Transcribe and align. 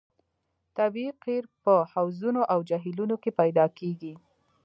طبیعي 0.77 1.11
قیر 1.23 1.43
په 1.63 1.73
حوضونو 1.93 2.41
او 2.53 2.59
جهیلونو 2.69 3.15
کې 3.23 3.31
پیدا 3.39 3.65
کیږي 3.77 4.13